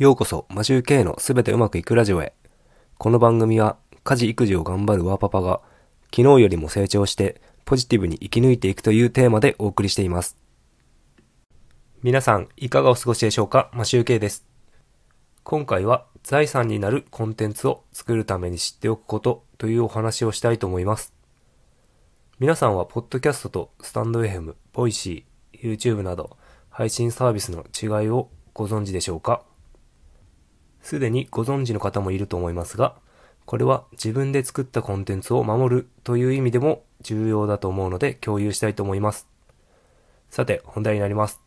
[0.00, 2.32] ようこそ、マジュー K のすべてうまくいくラジオへ。
[2.96, 5.60] この番組は、家事育児を頑張るワーパパが、
[6.04, 10.38] 昨日よりも成長して、ポジティブに生き抜いていくというテーマでお送りしています。
[12.02, 13.70] 皆さん、いかがお過ごしでしょうか？
[13.74, 14.46] マシュー K です。
[15.42, 21.12] 今回は、財産になるコンテンツを作るために知っておくことというお話をしたいと思います。
[22.38, 26.38] 皆さんは、ポッドキャストとスタンド FM、ボイシー、YouTube など、
[26.70, 29.42] 配信サービスの違いをご存知でしょうか？
[30.82, 32.96] すでにご存知の方もいると思いますが、
[33.46, 39.26] これは自分で作ったコンテンツを守るという意味でも重要だと思うので共有したいと思います。
[40.30, 41.40] さて、本題になります。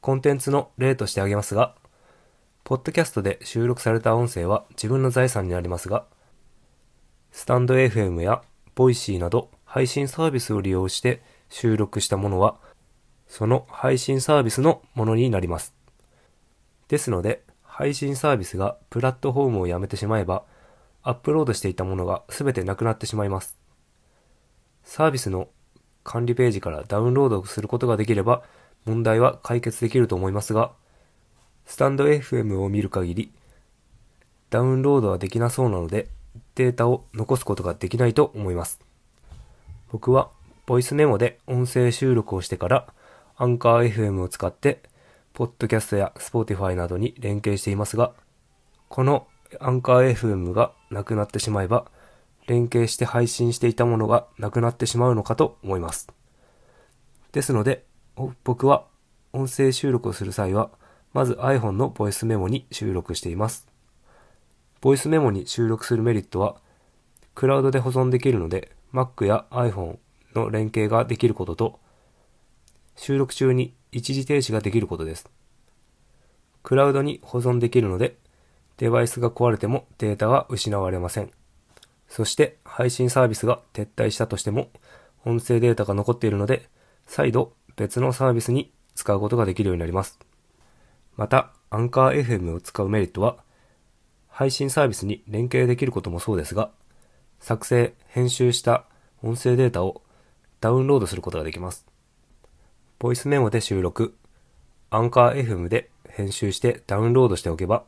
[0.00, 1.76] コンテンツの例として挙げますが、
[2.64, 6.06] ポッドキャストで収録された音声は自分の財産になりますが、
[7.30, 8.42] スタンド FM や
[8.74, 12.56] Voicy など配信サービスを利用して収録したものは、
[13.28, 15.74] その配信サービスのものになります。
[16.88, 17.42] ですので、
[17.82, 20.44] 配信サービスがプラットフォームをやめてしまえば、
[21.02, 23.58] アップロードしていたものが全てなくなってしまいます。
[24.84, 25.48] サービスの
[26.04, 28.44] 管理ページからダウンロードすることができれば、
[28.84, 30.70] 問題は解決できると思いますが、
[31.66, 33.32] stand.fm を見る限り、
[34.50, 36.06] ダウンロードはできなそうなので、
[36.54, 38.78] データを残すことができないと思います。
[39.90, 40.30] 僕は、
[40.66, 42.94] ボイスメモで音声収録をしてから、
[43.36, 44.84] アンカー FM を使って、
[45.34, 48.12] ポッドキャストや Spotify などに連携していますが、
[48.88, 49.26] この
[49.60, 51.86] アンカー FM がなくなってしまえば、
[52.46, 56.08] 連携して配信していたものがなくなってしまうのかと思います。
[57.32, 57.84] ですので、
[58.44, 58.84] 僕は
[59.32, 60.70] 音声収録をする際は、
[61.14, 63.66] まず iPhone のボイスメモに収録しています。
[64.82, 66.56] ボイスメモに収録するメリットは、
[67.34, 69.96] クラウドで保存できるので、Mac や iPhone
[70.34, 71.80] の連携ができることと、
[73.02, 75.28] 収録中に一時停止ができることです。
[76.62, 78.16] クラウドに保存できるので、
[78.76, 81.32] デバイスが壊れてもデータは失われません。
[82.06, 84.70] そして配信サービスが撤退したとしても、
[85.24, 86.68] 音声データが残っているので、
[87.04, 90.20] 再度別のサービスに使うことができるようになります。
[91.16, 93.38] また、アンカー FM を使うメリットは、
[94.28, 96.70] 配信サービスに連携できることもそうですが、
[97.40, 98.84] 作成、編集した
[99.24, 100.02] 音声データを
[100.60, 101.91] ダウンロードすることができます。
[103.02, 104.14] ボイスメモで収録、
[104.90, 107.82] アンカー FM で編集してダウンロードしておけば、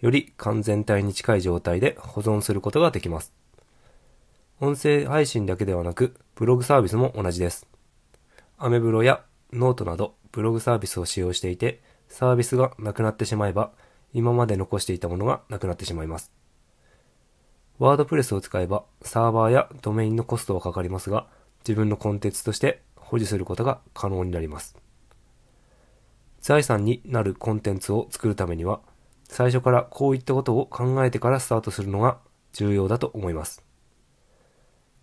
[0.00, 3.32] より完全体に近い状態で保存することができます。
[4.60, 7.66] 音声配信だけではなく、ブログサービスも同じです。
[8.56, 13.72] アメブロやノートなどブログサービスを使用していて、サービスがなくなってしまえば、
[14.14, 16.30] 今まで残していたものがなくなってしまいます。
[17.80, 21.26] WordPress を使えば、サーバーやドメインのコストはかかりますが、
[21.66, 22.80] 自分のコンテンツとして
[23.12, 24.74] 保持することが可能になります。
[26.40, 28.80] 財産になるコンテンツを作るためには、
[29.28, 32.16] 最初からこういったことを考えてからスタートするのが
[32.54, 33.62] 重要だと思います。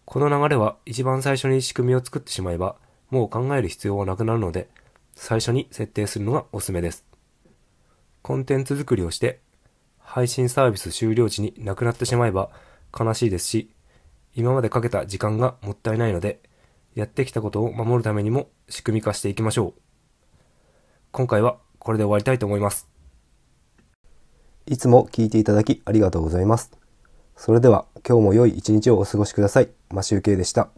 [0.05, 2.77] この流れは一番最初に仕組みを作ってしまえば、
[3.11, 4.69] もう考える必要はなくなるので、
[5.13, 7.05] 最初に設定するのがおすすめです。
[8.23, 9.39] コンテンツ作りをして、
[9.99, 12.49] 配信サービス終了時になくなってしまえば
[12.99, 13.69] 悲しいですし、
[14.33, 16.41] 今までかけた時間がもったいないので、
[16.95, 19.81] やってきたことを守るためにも仕組み化していきましょう。
[21.11, 22.87] 今回はこれで終わりたいと思います。
[24.65, 26.71] いつも聞いていただきありがとうございます。
[27.35, 29.69] それでは今日も良い一日をお過ごしください。
[29.89, 30.69] マシュウケイでした。